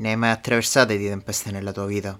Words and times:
Ne 0.00 0.10
hai 0.10 0.16
mai 0.16 0.30
attraversate 0.30 0.96
di 0.96 1.08
tempeste 1.08 1.50
nella 1.50 1.72
tua 1.72 1.84
vita? 1.84 2.16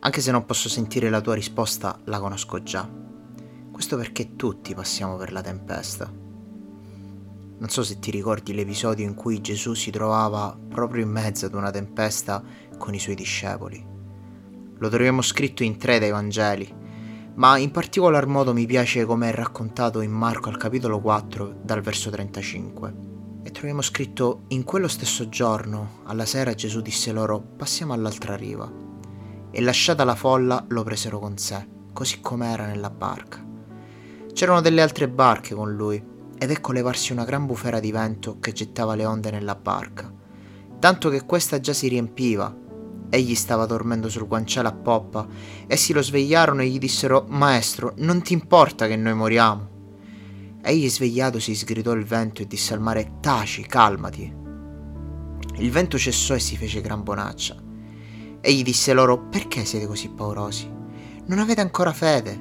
Anche 0.00 0.20
se 0.20 0.30
non 0.30 0.44
posso 0.44 0.68
sentire 0.68 1.08
la 1.08 1.22
tua 1.22 1.34
risposta, 1.34 1.98
la 2.04 2.20
conosco 2.20 2.62
già. 2.62 2.86
Questo 3.72 3.96
perché 3.96 4.36
tutti 4.36 4.74
passiamo 4.74 5.16
per 5.16 5.32
la 5.32 5.40
tempesta. 5.40 6.12
Non 7.58 7.68
so 7.70 7.82
se 7.82 7.98
ti 7.98 8.10
ricordi 8.10 8.52
l'episodio 8.52 9.06
in 9.06 9.14
cui 9.14 9.40
Gesù 9.40 9.72
si 9.72 9.90
trovava 9.90 10.54
proprio 10.68 11.02
in 11.02 11.08
mezzo 11.08 11.46
ad 11.46 11.54
una 11.54 11.70
tempesta 11.70 12.44
con 12.76 12.92
i 12.92 12.98
suoi 12.98 13.14
discepoli. 13.14 13.82
Lo 14.76 14.88
troviamo 14.90 15.22
scritto 15.22 15.62
in 15.62 15.78
tre 15.78 15.98
dai 15.98 16.10
Vangeli, 16.10 16.70
ma 17.36 17.56
in 17.56 17.70
particolar 17.70 18.26
modo 18.26 18.52
mi 18.52 18.66
piace 18.66 19.06
come 19.06 19.30
è 19.30 19.34
raccontato 19.34 20.02
in 20.02 20.12
Marco 20.12 20.50
al 20.50 20.58
capitolo 20.58 21.00
4 21.00 21.60
dal 21.62 21.80
verso 21.80 22.10
35 22.10 22.90
e 22.90 23.15
troviamo 23.56 23.80
scritto 23.80 24.42
in 24.48 24.64
quello 24.64 24.86
stesso 24.86 25.30
giorno, 25.30 26.00
alla 26.04 26.26
sera 26.26 26.52
Gesù 26.52 26.82
disse 26.82 27.10
loro 27.10 27.40
passiamo 27.40 27.94
all'altra 27.94 28.36
riva 28.36 28.70
e 29.50 29.62
lasciata 29.62 30.04
la 30.04 30.14
folla 30.14 30.62
lo 30.68 30.82
presero 30.82 31.18
con 31.18 31.38
sé, 31.38 31.66
così 31.94 32.20
com'era 32.20 32.66
nella 32.66 32.90
barca. 32.90 33.42
C'erano 34.34 34.60
delle 34.60 34.82
altre 34.82 35.08
barche 35.08 35.54
con 35.54 35.72
lui 35.72 35.96
ed 36.36 36.50
ecco 36.50 36.72
levarsi 36.72 37.12
una 37.12 37.24
gran 37.24 37.46
bufera 37.46 37.80
di 37.80 37.90
vento 37.90 38.38
che 38.40 38.52
gettava 38.52 38.94
le 38.94 39.06
onde 39.06 39.30
nella 39.30 39.54
barca, 39.54 40.12
tanto 40.78 41.08
che 41.08 41.24
questa 41.24 41.58
già 41.58 41.72
si 41.72 41.88
riempiva. 41.88 42.54
Egli 43.08 43.34
stava 43.34 43.64
dormendo 43.64 44.10
sul 44.10 44.26
guanciale 44.26 44.68
a 44.68 44.72
poppa. 44.72 45.26
Essi 45.66 45.94
lo 45.94 46.02
svegliarono 46.02 46.60
e 46.60 46.66
gli 46.66 46.78
dissero 46.78 47.24
Maestro, 47.26 47.94
non 47.96 48.20
ti 48.20 48.34
importa 48.34 48.86
che 48.86 48.96
noi 48.96 49.14
moriamo? 49.14 49.75
Egli 50.68 50.90
svegliatosi 50.90 51.54
sgridò 51.54 51.92
il 51.92 52.04
vento 52.04 52.42
e 52.42 52.48
disse 52.48 52.74
al 52.74 52.80
mare 52.80 53.18
Taci, 53.20 53.62
calmati. 53.62 54.34
Il 55.58 55.70
vento 55.70 55.96
cessò 55.96 56.34
e 56.34 56.40
si 56.40 56.56
fece 56.56 56.80
gran 56.80 57.04
bonaccia. 57.04 57.54
Egli 58.40 58.64
disse 58.64 58.92
loro 58.92 59.28
Perché 59.28 59.64
siete 59.64 59.86
così 59.86 60.08
paurosi? 60.08 60.68
Non 61.26 61.38
avete 61.38 61.60
ancora 61.60 61.92
fede? 61.92 62.32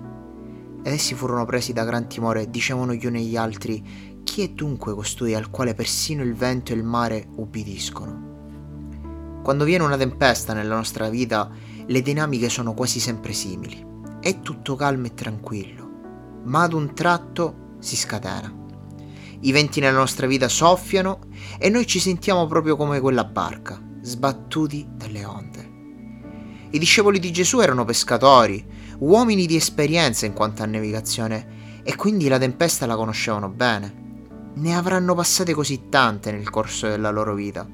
Ed 0.81 0.91
essi 0.91 1.13
furono 1.13 1.45
presi 1.45 1.71
da 1.71 1.83
gran 1.83 2.09
timore 2.09 2.41
e 2.41 2.49
dicevano 2.49 2.95
gli 2.95 3.05
uni 3.05 3.19
agli 3.19 3.37
altri 3.37 4.21
Chi 4.23 4.41
è 4.41 4.49
dunque 4.49 4.95
costui 4.95 5.35
al 5.35 5.51
quale 5.51 5.75
persino 5.75 6.23
il 6.23 6.33
vento 6.33 6.73
e 6.73 6.77
il 6.77 6.83
mare 6.83 7.27
ubbidiscono? 7.35 9.41
Quando 9.43 9.65
viene 9.65 9.83
una 9.83 9.97
tempesta 9.97 10.53
nella 10.53 10.75
nostra 10.75 11.09
vita, 11.09 11.51
le 11.85 12.01
dinamiche 12.01 12.49
sono 12.49 12.73
quasi 12.73 12.99
sempre 12.99 13.33
simili. 13.33 13.85
È 14.19 14.39
tutto 14.39 14.73
calmo 14.73 15.05
e 15.05 15.13
tranquillo, 15.13 16.41
ma 16.45 16.63
ad 16.63 16.73
un 16.73 16.91
tratto 16.95 17.61
si 17.85 17.95
scatena. 17.95 18.63
I 19.41 19.51
venti 19.51 19.79
nella 19.79 19.97
nostra 19.97 20.27
vita 20.27 20.47
soffiano 20.47 21.19
e 21.59 21.69
noi 21.69 21.85
ci 21.85 21.99
sentiamo 21.99 22.47
proprio 22.47 22.75
come 22.75 22.99
quella 22.99 23.23
barca, 23.23 23.79
sbattuti 24.01 24.87
dalle 24.89 25.23
onde. 25.23 25.73
I 26.71 26.79
discepoli 26.79 27.19
di 27.19 27.31
Gesù 27.31 27.59
erano 27.59 27.85
pescatori, 27.85 28.65
uomini 28.99 29.45
di 29.45 29.55
esperienza 29.55 30.25
in 30.25 30.33
quanto 30.33 30.63
a 30.63 30.65
navigazione 30.65 31.81
e 31.83 31.95
quindi 31.95 32.27
la 32.27 32.39
tempesta 32.39 32.85
la 32.85 32.95
conoscevano 32.95 33.49
bene. 33.49 34.03
Ne 34.55 34.75
avranno 34.75 35.13
passate 35.13 35.53
così 35.53 35.89
tante 35.89 36.31
nel 36.31 36.49
corso 36.49 36.87
della 36.87 37.11
loro 37.11 37.35
vita. 37.35 37.67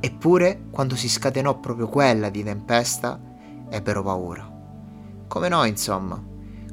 Eppure, 0.00 0.66
quando 0.70 0.94
si 0.94 1.08
scatenò 1.08 1.58
proprio 1.58 1.88
quella 1.88 2.28
di 2.28 2.44
tempesta, 2.44 3.20
ebbero 3.70 4.02
paura. 4.02 4.48
Come 5.26 5.48
noi, 5.48 5.70
insomma. 5.70 6.22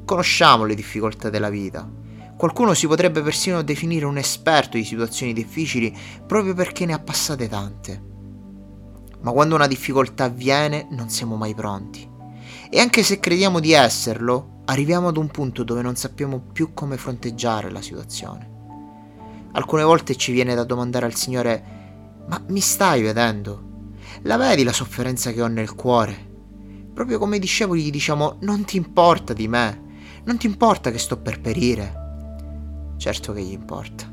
Conosciamo 0.04 0.64
le 0.64 0.74
difficoltà 0.74 1.30
della 1.30 1.50
vita, 1.50 1.88
Qualcuno 2.36 2.74
si 2.74 2.86
potrebbe 2.86 3.22
persino 3.22 3.62
definire 3.62 4.04
un 4.04 4.18
esperto 4.18 4.76
di 4.76 4.84
situazioni 4.84 5.32
difficili 5.32 5.96
proprio 6.26 6.52
perché 6.52 6.84
ne 6.84 6.92
ha 6.92 6.98
passate 6.98 7.48
tante. 7.48 8.02
Ma 9.22 9.32
quando 9.32 9.54
una 9.54 9.66
difficoltà 9.66 10.24
avviene 10.24 10.86
non 10.90 11.08
siamo 11.08 11.36
mai 11.36 11.54
pronti. 11.54 12.06
E 12.68 12.78
anche 12.78 13.02
se 13.02 13.20
crediamo 13.20 13.58
di 13.58 13.72
esserlo, 13.72 14.60
arriviamo 14.66 15.08
ad 15.08 15.16
un 15.16 15.28
punto 15.28 15.62
dove 15.62 15.80
non 15.80 15.96
sappiamo 15.96 16.38
più 16.52 16.74
come 16.74 16.98
fronteggiare 16.98 17.70
la 17.70 17.80
situazione. 17.80 18.50
Alcune 19.52 19.84
volte 19.84 20.14
ci 20.16 20.32
viene 20.32 20.54
da 20.54 20.64
domandare 20.64 21.06
al 21.06 21.14
Signore, 21.14 21.64
ma 22.28 22.42
mi 22.48 22.60
stai 22.60 23.00
vedendo? 23.00 23.94
La 24.22 24.36
vedi 24.36 24.62
la 24.62 24.74
sofferenza 24.74 25.32
che 25.32 25.40
ho 25.40 25.46
nel 25.46 25.74
cuore? 25.74 26.34
Proprio 26.92 27.18
come 27.18 27.36
i 27.36 27.40
discepoli 27.40 27.82
gli 27.82 27.90
diciamo, 27.90 28.36
non 28.40 28.64
ti 28.64 28.76
importa 28.76 29.32
di 29.32 29.48
me, 29.48 29.84
non 30.24 30.36
ti 30.36 30.46
importa 30.46 30.90
che 30.90 30.98
sto 30.98 31.16
per 31.16 31.40
perire. 31.40 32.04
Certo 32.96 33.32
che 33.32 33.42
gli 33.42 33.52
importa. 33.52 34.10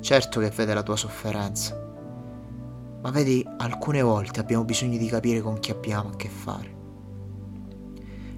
Certo 0.00 0.40
che 0.40 0.50
vede 0.50 0.74
la 0.74 0.82
tua 0.82 0.96
sofferenza. 0.96 1.80
Ma 3.02 3.10
vedi, 3.10 3.44
alcune 3.58 4.02
volte 4.02 4.40
abbiamo 4.40 4.64
bisogno 4.64 4.98
di 4.98 5.06
capire 5.06 5.40
con 5.40 5.58
chi 5.58 5.70
abbiamo 5.70 6.10
a 6.10 6.16
che 6.16 6.28
fare. 6.28 6.80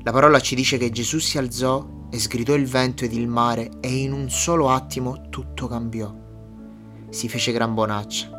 La 0.02 0.12
parola 0.12 0.38
ci 0.38 0.54
dice 0.54 0.78
che 0.78 0.90
Gesù 0.90 1.18
si 1.18 1.36
alzò 1.36 2.06
e 2.10 2.18
sgridò 2.18 2.54
il 2.54 2.66
vento 2.66 3.04
ed 3.04 3.12
il 3.12 3.26
mare 3.26 3.70
e 3.80 3.88
in 3.88 4.12
un 4.12 4.30
solo 4.30 4.70
attimo 4.70 5.28
tutto 5.30 5.66
cambiò. 5.66 6.14
Si 7.08 7.28
fece 7.28 7.52
gran 7.52 7.74
bonaccia. 7.74 8.30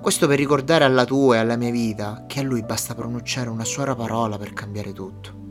Questo 0.00 0.26
per 0.26 0.36
ricordare 0.38 0.84
alla 0.84 1.06
tua 1.06 1.36
e 1.36 1.38
alla 1.38 1.56
mia 1.56 1.70
vita 1.70 2.24
che 2.26 2.40
a 2.40 2.42
lui 2.42 2.62
basta 2.62 2.94
pronunciare 2.94 3.48
una 3.48 3.64
sola 3.64 3.94
parola 3.94 4.36
per 4.36 4.52
cambiare 4.52 4.92
tutto 4.92 5.43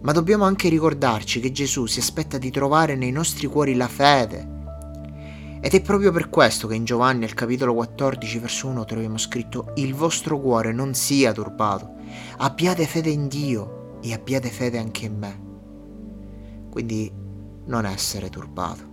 ma 0.00 0.12
dobbiamo 0.12 0.44
anche 0.44 0.68
ricordarci 0.68 1.40
che 1.40 1.50
Gesù 1.50 1.86
si 1.86 1.98
aspetta 1.98 2.38
di 2.38 2.50
trovare 2.50 2.94
nei 2.94 3.10
nostri 3.10 3.46
cuori 3.46 3.74
la 3.74 3.88
fede. 3.88 4.56
Ed 5.60 5.74
è 5.74 5.82
proprio 5.82 6.12
per 6.12 6.30
questo 6.30 6.68
che 6.68 6.76
in 6.76 6.84
Giovanni 6.84 7.24
al 7.24 7.34
capitolo 7.34 7.74
14 7.74 8.38
verso 8.38 8.68
1 8.68 8.84
troviamo 8.84 9.18
scritto 9.18 9.72
il 9.76 9.92
vostro 9.94 10.38
cuore 10.38 10.72
non 10.72 10.94
sia 10.94 11.32
turbato, 11.32 11.94
abbiate 12.38 12.86
fede 12.86 13.10
in 13.10 13.26
Dio 13.26 13.98
e 14.00 14.12
abbiate 14.12 14.50
fede 14.50 14.78
anche 14.78 15.06
in 15.06 15.18
me. 15.18 15.46
Quindi 16.70 17.12
non 17.64 17.84
essere 17.84 18.30
turbato, 18.30 18.84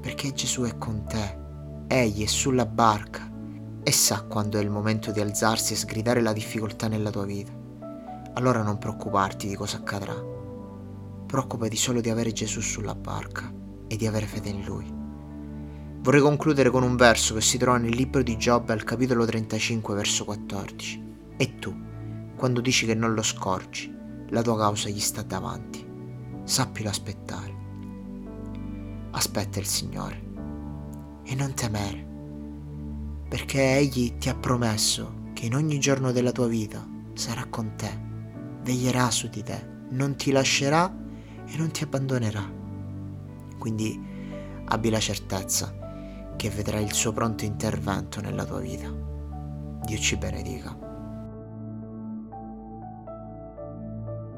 perché 0.00 0.32
Gesù 0.32 0.62
è 0.62 0.78
con 0.78 1.04
te, 1.08 1.36
egli 1.88 2.22
è 2.22 2.26
sulla 2.26 2.66
barca 2.66 3.28
e 3.82 3.90
sa 3.90 4.22
quando 4.22 4.58
è 4.58 4.62
il 4.62 4.70
momento 4.70 5.10
di 5.10 5.20
alzarsi 5.20 5.72
e 5.72 5.76
sgridare 5.76 6.20
la 6.20 6.32
difficoltà 6.32 6.86
nella 6.86 7.10
tua 7.10 7.24
vita 7.24 7.57
allora 8.38 8.62
non 8.62 8.78
preoccuparti 8.78 9.48
di 9.48 9.56
cosa 9.56 9.78
accadrà. 9.78 10.14
Preoccupati 11.26 11.74
solo 11.74 12.00
di 12.00 12.08
avere 12.08 12.32
Gesù 12.32 12.60
sulla 12.60 12.94
barca 12.94 13.52
e 13.88 13.96
di 13.96 14.06
avere 14.06 14.26
fede 14.26 14.48
in 14.48 14.64
Lui. 14.64 14.86
Vorrei 16.00 16.20
concludere 16.20 16.70
con 16.70 16.84
un 16.84 16.94
verso 16.94 17.34
che 17.34 17.40
si 17.40 17.58
trova 17.58 17.78
nel 17.78 17.96
libro 17.96 18.22
di 18.22 18.36
Giobbe 18.36 18.72
al 18.72 18.84
capitolo 18.84 19.26
35 19.26 19.92
verso 19.92 20.24
14. 20.24 21.16
E 21.36 21.58
tu, 21.58 21.76
quando 22.36 22.60
dici 22.60 22.86
che 22.86 22.94
non 22.94 23.12
lo 23.12 23.22
scorgi, 23.22 23.92
la 24.28 24.40
tua 24.40 24.56
causa 24.56 24.88
gli 24.88 25.00
sta 25.00 25.22
davanti. 25.22 25.84
Sappilo 26.44 26.90
aspettare. 26.90 27.56
Aspetta 29.10 29.58
il 29.58 29.66
Signore 29.66 30.26
e 31.24 31.34
non 31.34 31.54
temere, 31.54 32.06
perché 33.28 33.78
Egli 33.78 34.16
ti 34.16 34.28
ha 34.28 34.36
promesso 34.36 35.30
che 35.32 35.46
in 35.46 35.56
ogni 35.56 35.80
giorno 35.80 36.12
della 36.12 36.32
tua 36.32 36.46
vita 36.46 36.86
sarà 37.14 37.44
con 37.46 37.74
te 37.74 38.06
veglierà 38.68 39.10
su 39.10 39.30
di 39.30 39.42
te, 39.42 39.66
non 39.92 40.14
ti 40.16 40.30
lascerà 40.30 40.94
e 41.46 41.56
non 41.56 41.70
ti 41.70 41.84
abbandonerà. 41.84 42.46
Quindi 43.58 43.98
abbi 44.66 44.90
la 44.90 45.00
certezza 45.00 46.34
che 46.36 46.50
vedrai 46.50 46.84
il 46.84 46.92
suo 46.92 47.12
pronto 47.14 47.46
intervento 47.46 48.20
nella 48.20 48.44
tua 48.44 48.60
vita. 48.60 48.92
Dio 49.86 49.98
ci 49.98 50.18
benedica. 50.18 50.87